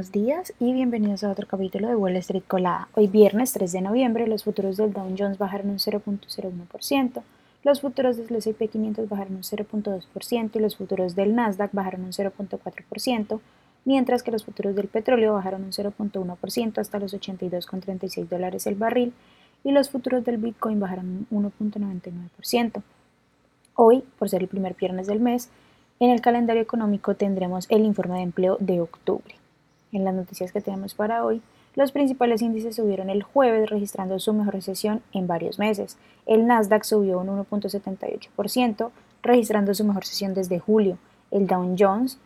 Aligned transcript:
Buenos 0.00 0.12
días 0.12 0.52
y 0.60 0.72
bienvenidos 0.72 1.24
a 1.24 1.30
otro 1.32 1.48
capítulo 1.48 1.88
de 1.88 1.96
Wall 1.96 2.14
Street 2.18 2.44
Colada. 2.46 2.88
Hoy 2.94 3.08
viernes 3.08 3.52
3 3.52 3.72
de 3.72 3.80
noviembre 3.80 4.28
los 4.28 4.44
futuros 4.44 4.76
del 4.76 4.92
Dow 4.92 5.12
Jones 5.18 5.38
bajaron 5.38 5.70
un 5.70 5.78
0.01%, 5.78 7.22
los 7.64 7.80
futuros 7.80 8.16
del 8.16 8.36
S&P 8.36 8.68
500 8.68 9.08
bajaron 9.08 9.34
un 9.34 9.42
0.2% 9.42 10.50
y 10.54 10.58
los 10.60 10.76
futuros 10.76 11.16
del 11.16 11.34
Nasdaq 11.34 11.72
bajaron 11.72 12.04
un 12.04 12.12
0.4%, 12.12 13.40
mientras 13.84 14.22
que 14.22 14.30
los 14.30 14.44
futuros 14.44 14.76
del 14.76 14.86
petróleo 14.86 15.34
bajaron 15.34 15.64
un 15.64 15.72
0.1% 15.72 16.78
hasta 16.78 17.00
los 17.00 17.12
82,36 17.12 18.28
dólares 18.28 18.68
el 18.68 18.76
barril 18.76 19.12
y 19.64 19.72
los 19.72 19.90
futuros 19.90 20.24
del 20.24 20.36
Bitcoin 20.36 20.78
bajaron 20.78 21.26
un 21.28 21.52
1.99%. 21.58 22.82
Hoy, 23.74 24.04
por 24.16 24.28
ser 24.28 24.42
el 24.42 24.48
primer 24.48 24.76
viernes 24.76 25.08
del 25.08 25.18
mes, 25.18 25.50
en 25.98 26.10
el 26.10 26.20
calendario 26.20 26.62
económico 26.62 27.16
tendremos 27.16 27.66
el 27.68 27.84
informe 27.84 28.18
de 28.18 28.22
empleo 28.22 28.58
de 28.60 28.80
octubre. 28.80 29.34
En 29.92 30.04
las 30.04 30.14
noticias 30.14 30.52
que 30.52 30.60
tenemos 30.60 30.94
para 30.94 31.24
hoy, 31.24 31.40
los 31.74 31.92
principales 31.92 32.42
índices 32.42 32.76
subieron 32.76 33.08
el 33.08 33.22
jueves 33.22 33.70
registrando 33.70 34.18
su 34.18 34.32
mejor 34.32 34.60
sesión 34.62 35.00
en 35.12 35.26
varios 35.26 35.58
meses. 35.58 35.96
El 36.26 36.46
Nasdaq 36.46 36.84
subió 36.84 37.20
un 37.20 37.28
1.78%, 37.28 38.90
registrando 39.22 39.74
su 39.74 39.84
mejor 39.84 40.04
sesión 40.04 40.34
desde 40.34 40.58
julio. 40.58 40.98
El 41.30 41.46
Dow 41.46 41.74
Jones 41.78 42.18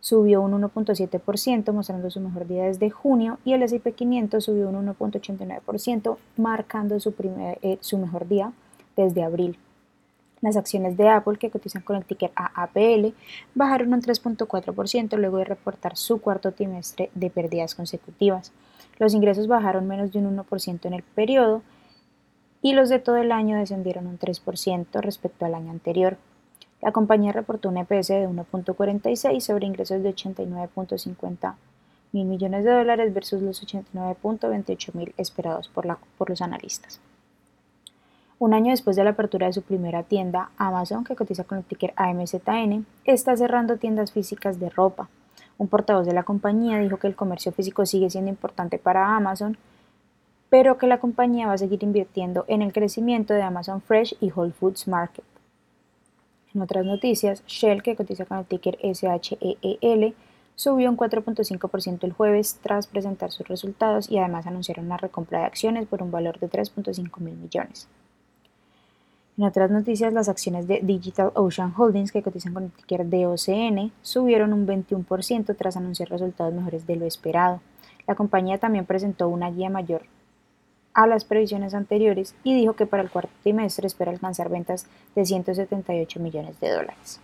subió 0.00 0.42
un 0.42 0.52
1.7%, 0.60 1.72
mostrando 1.72 2.10
su 2.10 2.20
mejor 2.20 2.46
día 2.46 2.64
desde 2.64 2.90
junio, 2.90 3.38
y 3.44 3.52
el 3.52 3.62
S&P 3.62 3.92
500 3.92 4.44
subió 4.44 4.68
un 4.68 4.86
1.89%, 4.86 6.16
marcando 6.36 7.00
su, 7.00 7.12
primer, 7.12 7.58
eh, 7.62 7.78
su 7.80 7.98
mejor 7.98 8.28
día 8.28 8.52
desde 8.96 9.22
abril. 9.22 9.58
Las 10.46 10.56
acciones 10.56 10.96
de 10.96 11.08
Apple, 11.08 11.38
que 11.38 11.50
cotizan 11.50 11.82
con 11.82 11.96
el 11.96 12.04
ticker 12.04 12.30
AAPL, 12.36 13.12
bajaron 13.56 13.92
un 13.92 14.00
3.4% 14.00 15.16
luego 15.16 15.38
de 15.38 15.44
reportar 15.44 15.96
su 15.96 16.20
cuarto 16.20 16.52
trimestre 16.52 17.10
de 17.16 17.30
pérdidas 17.30 17.74
consecutivas. 17.74 18.52
Los 19.00 19.12
ingresos 19.12 19.48
bajaron 19.48 19.88
menos 19.88 20.12
de 20.12 20.20
un 20.20 20.38
1% 20.38 20.86
en 20.86 20.94
el 20.94 21.02
periodo 21.02 21.62
y 22.62 22.74
los 22.74 22.90
de 22.90 23.00
todo 23.00 23.16
el 23.16 23.32
año 23.32 23.58
descendieron 23.58 24.06
un 24.06 24.20
3% 24.20 25.00
respecto 25.00 25.44
al 25.44 25.56
año 25.56 25.72
anterior. 25.72 26.16
La 26.80 26.92
compañía 26.92 27.32
reportó 27.32 27.68
un 27.68 27.78
EPS 27.78 28.06
de 28.06 28.28
1.46 28.28 29.40
sobre 29.40 29.66
ingresos 29.66 30.00
de 30.04 30.14
89.50 30.14 31.54
mil 32.12 32.24
millones 32.24 32.64
de 32.64 32.70
dólares 32.70 33.12
versus 33.12 33.42
los 33.42 33.66
89.28 33.66 34.94
mil 34.94 35.12
esperados 35.16 35.66
por, 35.66 35.86
los 36.28 36.40
analistas. 36.40 37.00
Un 38.38 38.52
año 38.52 38.70
después 38.70 38.96
de 38.96 39.04
la 39.04 39.10
apertura 39.10 39.46
de 39.46 39.54
su 39.54 39.62
primera 39.62 40.02
tienda, 40.02 40.50
Amazon, 40.58 41.04
que 41.04 41.16
cotiza 41.16 41.44
con 41.44 41.56
el 41.56 41.64
ticker 41.64 41.94
AMZN, 41.96 42.84
está 43.06 43.34
cerrando 43.34 43.78
tiendas 43.78 44.12
físicas 44.12 44.60
de 44.60 44.68
ropa. 44.68 45.08
Un 45.56 45.68
portavoz 45.68 46.04
de 46.04 46.12
la 46.12 46.22
compañía 46.22 46.76
dijo 46.78 46.98
que 46.98 47.06
el 47.06 47.16
comercio 47.16 47.50
físico 47.52 47.86
sigue 47.86 48.10
siendo 48.10 48.28
importante 48.28 48.78
para 48.78 49.16
Amazon, 49.16 49.56
pero 50.50 50.76
que 50.76 50.86
la 50.86 51.00
compañía 51.00 51.46
va 51.46 51.54
a 51.54 51.58
seguir 51.58 51.82
invirtiendo 51.82 52.44
en 52.46 52.60
el 52.60 52.74
crecimiento 52.74 53.32
de 53.32 53.40
Amazon 53.40 53.80
Fresh 53.80 54.14
y 54.20 54.30
Whole 54.30 54.52
Foods 54.52 54.86
Market. 54.86 55.24
En 56.54 56.60
otras 56.60 56.84
noticias, 56.84 57.42
Shell, 57.46 57.82
que 57.82 57.96
cotiza 57.96 58.26
con 58.26 58.36
el 58.36 58.44
ticker 58.44 58.76
SHEEL, 58.82 60.14
subió 60.56 60.90
un 60.90 60.98
4.5% 60.98 62.04
el 62.04 62.12
jueves 62.12 62.58
tras 62.62 62.86
presentar 62.86 63.30
sus 63.30 63.48
resultados 63.48 64.10
y 64.10 64.18
además 64.18 64.46
anunciaron 64.46 64.84
una 64.84 64.98
recompra 64.98 65.38
de 65.38 65.46
acciones 65.46 65.86
por 65.86 66.02
un 66.02 66.10
valor 66.10 66.38
de 66.38 66.50
3.5 66.50 67.18
mil 67.20 67.36
millones. 67.36 67.88
En 69.38 69.44
otras 69.44 69.70
noticias, 69.70 70.14
las 70.14 70.30
acciones 70.30 70.66
de 70.66 70.80
Digital 70.82 71.30
Ocean 71.34 71.74
Holdings, 71.76 72.10
que 72.10 72.22
cotizan 72.22 72.54
con 72.54 72.64
el 72.64 72.70
ticker 72.70 73.06
DOCN, 73.06 73.92
subieron 74.00 74.54
un 74.54 74.66
21% 74.66 75.54
tras 75.56 75.76
anunciar 75.76 76.08
resultados 76.08 76.54
mejores 76.54 76.86
de 76.86 76.96
lo 76.96 77.04
esperado. 77.04 77.60
La 78.06 78.14
compañía 78.14 78.56
también 78.56 78.86
presentó 78.86 79.28
una 79.28 79.50
guía 79.50 79.68
mayor 79.68 80.02
a 80.94 81.06
las 81.06 81.26
previsiones 81.26 81.74
anteriores 81.74 82.34
y 82.44 82.54
dijo 82.54 82.72
que 82.72 82.86
para 82.86 83.02
el 83.02 83.10
cuarto 83.10 83.30
trimestre 83.42 83.86
espera 83.86 84.10
alcanzar 84.10 84.48
ventas 84.48 84.86
de 85.14 85.26
178 85.26 86.18
millones 86.20 86.58
de 86.58 86.70
dólares. 86.70 87.20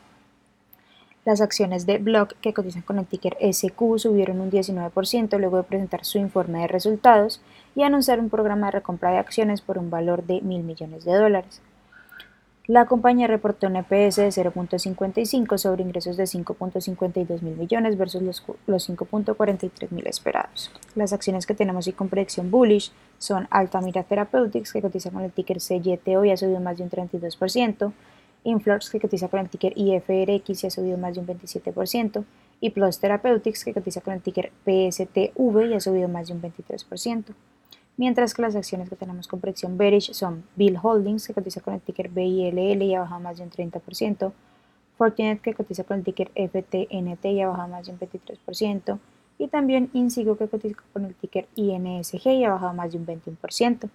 Las 1.24 1.40
acciones 1.40 1.86
de 1.86 1.96
Block, 1.96 2.34
que 2.42 2.52
cotizan 2.52 2.82
con 2.82 2.98
el 2.98 3.06
ticker 3.06 3.38
SQ, 3.40 3.96
subieron 3.96 4.40
un 4.40 4.50
19% 4.50 5.38
luego 5.38 5.56
de 5.56 5.62
presentar 5.62 6.04
su 6.04 6.18
informe 6.18 6.60
de 6.60 6.66
resultados 6.66 7.40
y 7.74 7.84
anunciar 7.84 8.20
un 8.20 8.28
programa 8.28 8.66
de 8.66 8.72
recompra 8.72 9.12
de 9.12 9.18
acciones 9.18 9.62
por 9.62 9.78
un 9.78 9.88
valor 9.88 10.24
de 10.24 10.42
mil 10.42 10.62
millones 10.62 11.06
de 11.06 11.14
dólares. 11.14 11.62
La 12.68 12.86
compañía 12.86 13.26
reportó 13.26 13.66
un 13.66 13.74
EPS 13.74 14.16
de 14.16 14.28
0.55 14.28 15.58
sobre 15.58 15.82
ingresos 15.82 16.16
de 16.16 16.24
5.52 16.24 17.42
mil 17.42 17.56
millones 17.56 17.98
versus 17.98 18.22
los, 18.22 18.44
5.43 18.46 19.90
mil 19.90 20.06
esperados. 20.06 20.70
Las 20.94 21.12
acciones 21.12 21.44
que 21.44 21.54
tenemos 21.54 21.88
y 21.88 21.92
con 21.92 22.08
predicción 22.08 22.52
bullish 22.52 22.92
son 23.18 23.48
Altamira 23.50 24.04
Therapeutics, 24.04 24.72
que 24.72 24.80
cotiza 24.80 25.10
con 25.10 25.22
el 25.22 25.32
ticker 25.32 25.60
CYTO 25.60 26.24
y 26.24 26.30
ha 26.30 26.36
subido 26.36 26.60
más 26.60 26.78
de 26.78 26.84
un 26.84 26.90
32%, 26.90 27.92
Influx, 28.44 28.90
que 28.90 29.00
cotiza 29.00 29.26
con 29.26 29.40
el 29.40 29.48
ticker 29.48 29.72
IFRX 29.76 30.62
y 30.62 30.66
ha 30.68 30.70
subido 30.70 30.98
más 30.98 31.16
de 31.16 31.20
un 31.20 31.26
27%, 31.26 32.24
y 32.60 32.70
Plus 32.70 33.00
Therapeutics, 33.00 33.64
que 33.64 33.74
cotiza 33.74 34.02
con 34.02 34.14
el 34.14 34.22
ticker 34.22 34.52
PSTV 34.64 35.66
y 35.68 35.74
ha 35.74 35.80
subido 35.80 36.08
más 36.08 36.28
de 36.28 36.34
un 36.34 36.42
23% 36.42 37.24
mientras 37.96 38.34
que 38.34 38.42
las 38.42 38.56
acciones 38.56 38.88
que 38.88 38.96
tenemos 38.96 39.28
con 39.28 39.40
predicción 39.40 39.76
bearish 39.76 40.12
son 40.12 40.44
Bill 40.56 40.78
Holdings, 40.82 41.26
que 41.26 41.34
cotiza 41.34 41.60
con 41.60 41.74
el 41.74 41.80
ticker 41.80 42.08
BILL 42.08 42.82
y 42.82 42.94
ha 42.94 43.00
bajado 43.00 43.20
más 43.20 43.38
de 43.38 43.44
un 43.44 43.50
30%, 43.50 44.32
Fortinet, 44.96 45.40
que 45.40 45.54
cotiza 45.54 45.84
con 45.84 45.98
el 45.98 46.04
ticker 46.04 46.30
FTNT 46.34 47.24
y 47.26 47.40
ha 47.40 47.48
bajado 47.48 47.68
más 47.68 47.86
de 47.86 47.92
un 47.92 47.98
23%, 47.98 48.98
y 49.38 49.48
también 49.48 49.90
Insigo, 49.92 50.36
que 50.36 50.48
cotiza 50.48 50.76
con 50.92 51.04
el 51.04 51.14
ticker 51.14 51.48
INSG 51.56 52.26
y 52.28 52.44
ha 52.44 52.52
bajado 52.52 52.74
más 52.74 52.92
de 52.92 52.98
un 52.98 53.06
21%. 53.06 53.88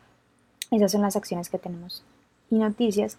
Esas 0.72 0.92
son 0.92 1.02
las 1.02 1.16
acciones 1.16 1.50
que 1.50 1.58
tenemos 1.58 2.04
y 2.50 2.56
noticias. 2.58 3.18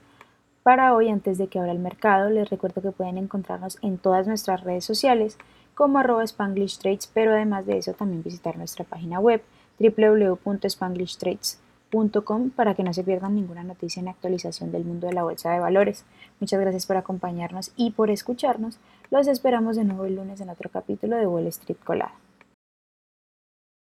Para 0.62 0.94
hoy, 0.94 1.08
antes 1.08 1.38
de 1.38 1.46
que 1.46 1.58
abra 1.58 1.72
el 1.72 1.78
mercado, 1.78 2.28
les 2.28 2.50
recuerdo 2.50 2.82
que 2.82 2.90
pueden 2.90 3.16
encontrarnos 3.16 3.78
en 3.80 3.96
todas 3.96 4.26
nuestras 4.26 4.62
redes 4.64 4.84
sociales 4.84 5.38
como 5.74 5.98
arroba 5.98 6.24
pero 7.14 7.32
además 7.32 7.64
de 7.64 7.78
eso 7.78 7.92
también 7.92 8.22
visitar 8.22 8.58
nuestra 8.58 8.84
página 8.84 9.20
web 9.20 9.42
www.spanglishtrades.com 9.78 12.50
para 12.50 12.74
que 12.74 12.82
no 12.82 12.92
se 12.92 13.04
pierdan 13.04 13.34
ninguna 13.34 13.64
noticia 13.64 14.02
ni 14.02 14.10
actualización 14.10 14.72
del 14.72 14.84
mundo 14.84 15.06
de 15.06 15.14
la 15.14 15.22
bolsa 15.22 15.50
de 15.50 15.60
valores. 15.60 16.04
Muchas 16.40 16.60
gracias 16.60 16.86
por 16.86 16.96
acompañarnos 16.96 17.72
y 17.76 17.92
por 17.92 18.10
escucharnos. 18.10 18.78
Los 19.10 19.26
esperamos 19.26 19.76
de 19.76 19.84
nuevo 19.84 20.04
el 20.04 20.16
lunes 20.16 20.40
en 20.40 20.50
otro 20.50 20.70
capítulo 20.70 21.16
de 21.16 21.26
Wall 21.26 21.46
Street 21.46 21.78
Colada. 21.84 22.12